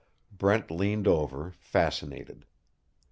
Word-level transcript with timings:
Brent 0.31 0.71
leaned 0.71 1.07
over, 1.07 1.51
fascinated. 1.59 2.47